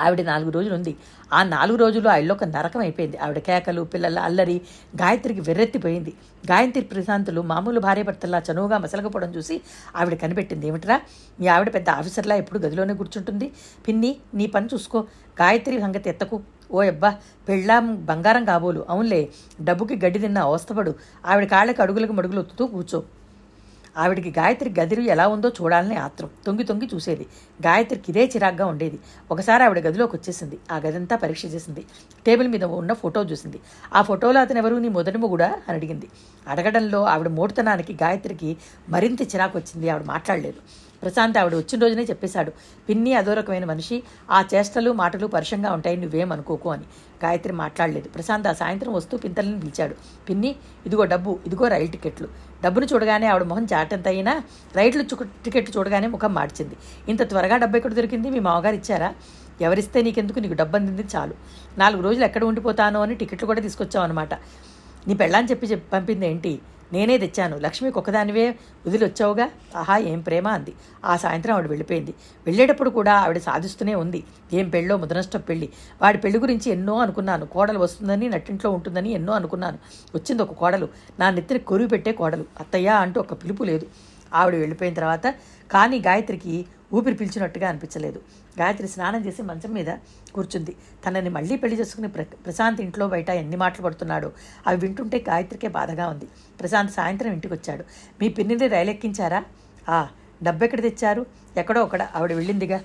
[0.00, 0.96] ఆవిడ నాలుగు రోజులు ఉంది
[1.32, 3.16] ఆ నాలుగు రోజులు ఆ ఇళ్ళొక నరకం అయిపోయింది.
[3.16, 4.60] ఆవిడ కేకలు పిల్లల అల్లరి
[4.96, 6.12] గాయత్రికి వెర్రెత్తిపోయింది.
[6.50, 9.60] గాయత్రి ప్రశాంతులు మామూలు భార్యభర్తల్లా చనువుగా మసలకపోవడం చూసి
[9.96, 11.00] ఆవిడ కనిపెట్టింది ఏమిట్రా?
[11.40, 13.52] నీ ఆవిడ పెద్ద ఆఫీసర్లా ఎప్పుడు గదిలోనే కూర్చుంటుంది.
[13.88, 15.00] పిన్ని నీ పని చూసుకో.
[15.42, 16.40] గాయత్రి సంగతి ఎత్తకు.
[16.72, 18.86] ఓ అబ్బా పెళ్ళాం బంగారం కాబోలు.
[18.88, 19.28] అవునులే
[19.60, 20.94] డబ్బుకి గడ్డి తిన్న అవస్థపడు.
[21.26, 23.04] ఆవిడ కాళ్ళకి అడుగులకు మడుగులు ఒత్తుతూ కూర్చో.
[23.96, 26.30] ఆవిడికి గాయత్రి గదిలో ఎలా ఉందో చూడాలని ఆత్రం.
[26.46, 27.26] తొంగి తొంగి చూసేది.
[27.66, 28.98] గాయత్రికి ఇదే చిరాగ్గా ఉండేది.
[29.30, 30.58] ఒకసారి ఆవిడ గదిలోకి వచ్చేసింది.
[30.72, 31.84] ఆ గదంతా పరీక్ష చేసింది.
[32.26, 33.60] టేబుల్ మీద ఉన్న ఫోటో చూసింది.
[33.94, 34.76] ఆ ఫోటోలో అతను ఎవరు?
[34.76, 35.46] నీ మొదటి మొగుడా?
[35.46, 36.08] అని అడిగింది.
[36.48, 38.56] అడగడంలో ఆవిడ మోటుతనానికి గాయత్రికి
[38.88, 39.90] మరింత చిరాకు వచ్చింది.
[39.90, 40.58] ఆవిడ మాట్లాడలేదు.
[41.02, 42.52] ప్రశాంత్ ఆవిడ వచ్చిన రోజునే చెప్పేశాడు.
[42.88, 44.02] పిన్ని అదో రకమైన మనిషి.
[44.30, 45.96] ఆ చేష్టలు మాటలు పరుషంగా ఉంటాయి.
[45.96, 46.82] నువ్వేమనుకోకు అని.
[47.24, 48.08] గాయత్రి మాట్లాడలేదు.
[48.08, 49.94] ప్రశాంత్ ఆ సాయంత్రం వస్తూ పింతల్ని పిలిచాడు.
[50.28, 51.38] పిన్ని ఇదిగో డబ్బు.
[51.46, 52.28] ఇదిగో రైలు టికెట్లు
[52.64, 54.32] డబ్బును చూడగానే ఆవిడ మొహం చాటంత అయినా
[54.78, 55.04] రైలు
[55.44, 56.76] టికెట్లు చూడగానే ముఖం మార్చింది.
[57.12, 58.28] ఇంత త్వరగా డబ్బు ఎక్కడ దొరికింది?
[58.34, 59.10] మీ మామగారు ఇచ్చారా?
[59.66, 61.34] ఎవరిస్తే నీకెందుకు నీకు డబ్బు అందింది చాలు.
[61.82, 64.34] నాలుగు రోజులు ఎక్కడ ఉండిపోతాను అని టికెట్లు కూడా తీసుకొచ్చావు అనమాట
[65.08, 66.52] నీ పెళ్ళాన్ని చెప్పి చెప్పి పంపింది ఏంటి?
[66.92, 67.58] నేనే తెచ్చాను.
[67.58, 68.50] లక్ష్మికి ఒకదానివే
[68.86, 69.50] వదిలొచ్చావుగా?
[69.76, 70.72] ఆహా ఏం ప్రేమ అంది.
[71.04, 72.14] ఆ సాయంత్రం ఆవిడ వెళ్ళిపోయింది.
[72.46, 74.24] వెళ్ళేటప్పుడు కూడా ఆవిడ సాధిస్తూనే ఉంది.
[74.52, 75.68] ఏం పెళ్ళో ముదనష్టం పెళ్ళి.
[76.02, 77.46] వాడి పెళ్ళి గురించి ఎన్నో అనుకున్నాను.
[77.46, 79.78] కోడలు వస్తుందని నట్టింట్లో ఉంటుందని ఎన్నో అనుకున్నాను.
[80.14, 80.88] వచ్చింది ఒక కోడలు.
[81.20, 82.44] నా నెత్తిని కొరువు పెట్టే కోడలు.
[82.60, 83.86] అత్తయ్య అంటూ ఒక పిలుపు లేదు.
[84.34, 85.34] ఆవిడ వెళ్ళిపోయిన తర్వాత
[85.74, 86.54] కానీ గాయత్రికి
[86.94, 88.20] ఊపిరి పీల్చినట్టుగా అనిపించలేదు.
[88.60, 89.90] గాయత్రి స్నానం చేసి మంచం మీద
[90.34, 90.72] కూర్చుంది.
[91.06, 94.32] తనని మళ్ళీ పెళ్ళి చేసుకుని ప్ర ప్రశాంత్ ఇంట్లో బయట ఎన్ని మాటలు పడుతున్నాడు
[94.66, 96.26] అవి వింటుంటే గాయత్రికే బాధగా ఉంది.
[96.60, 97.84] ప్రశాంత్ సాయంత్రం ఇంటికి వచ్చాడు
[98.20, 99.40] మీ పిన్నిని రైలు ఎక్కించారా
[99.88, 99.98] ఆ
[100.42, 101.26] డబ్బెక్కడ తెచ్చారు?
[101.56, 102.78] ఎక్కడో ఒకడ ఆవిడ వెళ్ళిందిగా.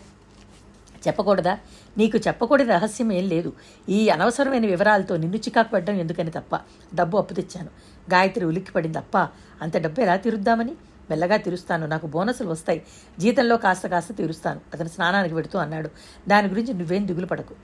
[1.08, 1.58] చెప్పకూడదా?
[1.98, 3.54] నీకు చెప్పకూడని రహస్యం ఏం లేదు.
[3.90, 6.56] ఈ అనవసరమైన వివరాలతో నిన్ను చికాకు పడ్డం ఎందుకని తప్ప.
[6.96, 7.72] డబ్బు అప్పు తెచ్చాను.
[8.14, 9.18] గాయత్రి ఉలిక్కి పడింది అప్ప
[9.62, 10.76] అంత డబ్బు ఎలా తీరుద్దామని?
[11.10, 11.88] మెల్లగా తీరుస్తాను.
[11.88, 12.82] నాకు బోనసులు వస్తాయి.
[13.20, 14.62] జీతంలో కాస్త కాస్త తీరుస్తాను.
[14.74, 15.90] అతను స్నానానికి పెడుతూ అన్నాడు.
[16.28, 17.56] దాని గురించి నువ్వేం దిగులు పడకు.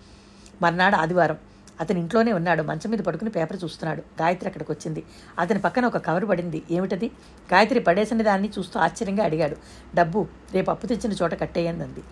[0.61, 1.37] మర్నాడు ఆదివారం.
[1.81, 2.63] అతని ఇంట్లోనే ఉన్నాడు.
[2.63, 4.01] మంచం మీద పడుకుని పేపర్ చూస్తున్నాడు.
[4.21, 5.03] గాయత్రి అక్కడికి వచ్చింది.
[5.39, 6.63] అతని పక్కన ఒక కవర్ పడింది.
[6.71, 7.07] ఏమిటది?
[7.53, 9.55] గాయత్రి పడేసిన దాన్ని చూస్తూ ఆశ్చర్యంగా అడిగాడు.
[9.95, 12.03] డబ్బు రేపు అప్పు తెచ్చిన చోట కట్టేయందంది.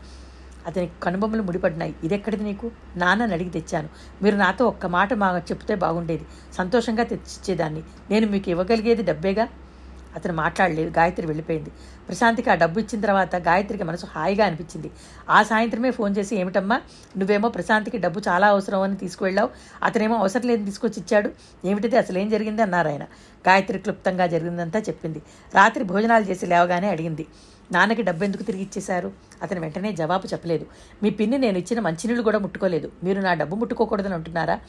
[0.67, 1.96] అతని కనుబొమ్మలు ముడిపడినాయి.
[2.04, 2.72] ఇదెక్కడిది నీకు?
[2.96, 3.89] నాన్నని అడిగి తెచ్చాను.
[4.22, 6.26] మీరు నాతో ఒక్క మాట మా చెప్తే బాగుండేది.
[6.54, 9.48] సంతోషంగా తెచ్చిచ్చేదాన్ని నేను మీకు ఇవ్వగలిగేది డబ్బేగా?
[10.15, 11.71] అతను మాట్లాడలేదు గాయత్రి వెళ్ళిపోయింది.
[12.08, 14.91] ప్రశాంత్కి ఆ డబ్బు ఇచ్చిన తర్వాత గాయత్రికి మనసు హాయిగా అనిపించింది.
[15.30, 16.82] ఆ సాయంత్రమే ఫోన్ చేసి ఏమిటమ్మా
[17.17, 19.49] నువ్వేమో ప్రశాంత్కి డబ్బు చాలా అవసరం అని తీసుకువెళ్ళావు.
[19.84, 21.32] అతనేమో అవసరం లేదని తీసుకొచ్చి ఇచ్చాడు.
[21.65, 22.62] ఏమిటిది అసలు ఏం జరిగింది?
[22.62, 23.04] అన్నారు ఆయన.
[23.47, 25.21] గాయత్రి క్లుప్తంగా జరిగిందంతా చెప్పింది.
[25.56, 27.28] రాత్రి భోజనాలు చేసి లేవగానే అడిగింది
[27.71, 29.12] నాన్నకి డబ్బు ఎందుకు తిరిగి ఇచ్చేశారు?
[29.41, 30.65] అతను వెంటనే జవాబు చెప్పలేదు
[31.04, 32.91] మీ పిన్ని నేను ఇచ్చిన మంచినీళ్ళు కూడా ముట్టుకోలేదు.
[33.04, 34.60] మీరు నా డబ్బు ముట్టుకోకూడదని అంటున్నారా?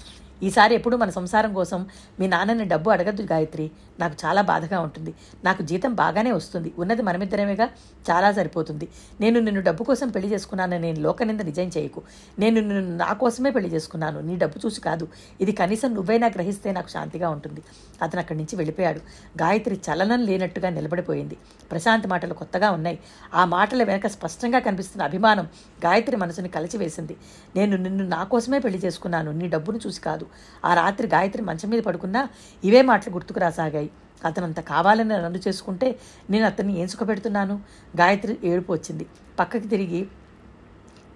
[0.42, 1.86] ఈసారి ఎప్పుడు మన సంసారం కోసం
[2.20, 3.70] మీ నాన్నని డబ్బు అడగద్దు గాయత్రి.
[4.00, 5.14] నాకు చాలా బాధగా ఉంటుంది.
[5.44, 6.72] నాకు జీతం బాగానే వస్తుంది.
[6.78, 7.64] ఉన్నది మనమిద్దరమేగా?
[8.10, 8.88] చాలా సరిపోతుంది.
[9.20, 12.02] నేను నిన్ను డబ్బు కోసం పెళ్ళి చేసుకున్నానని నేను లోకనింద నిజం చేయకు.
[12.38, 14.20] నేను నిన్ను నా కోసమే పెళ్ళి చేసుకున్నాను.
[14.20, 15.08] నీ డబ్బు చూసి కాదు.
[15.40, 17.62] ఇది కనీసం నువ్వైనా గ్రహిస్తే నాకు శాంతిగా ఉంటుంది.
[18.02, 18.98] అతను అక్కడి నుంచి వెళ్ళిపోయాడు.
[19.42, 21.36] గాయత్రి చలనం లేనట్టుగా నిలబడిపోయింది.
[21.70, 22.98] ప్రశాంత్ మాటలు కొత్తగా ఉన్నాయి.
[23.34, 25.44] ఆ మాటల వెనక స్పష్టంగా కనిపిస్తున్న అభిమానం
[25.84, 27.16] గాయత్రి మనసుని కలిచివేసింది.
[27.56, 29.32] నేను నిన్ను నా కోసమే పెళ్ళి చేసుకున్నాను.
[29.32, 30.23] నీ డబ్బును చూసి కాదు.
[30.64, 32.28] ఆ రాత్రి గాయత్రి మంచం మీద పడుకున్నా
[32.64, 33.90] ఇవే మాటలు గుర్తుకు రాసాగాయి.
[34.24, 35.98] అతనంత కావాలని రన్ను చేసుకుంటే
[36.30, 37.60] నేను అతన్ని ఏం సుఖపెడుతున్నాను
[37.96, 39.06] గాయత్రి ఏడుపు వచ్చింది.
[39.38, 40.02] పక్కకి తిరిగి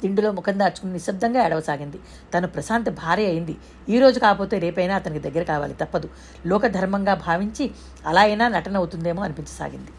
[0.03, 1.99] తిండిలో ముఖం దాచుకుని నిశ్శబ్దంగా ఏడవసాగింది.
[2.35, 3.55] తను ప్రశాంత్ భార్య అయింది.
[3.89, 6.09] ఈ రోజు కాకపోతే రేపైనా అతనికి దగ్గర కావాలి తప్పదు.
[6.47, 7.71] లోకధర్మంగా భావించి
[8.07, 9.93] అలా అయినా నటన అవుతుందేమో అనిపించసాగింది.